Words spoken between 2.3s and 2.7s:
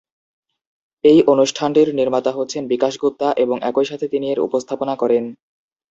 হচ্ছেন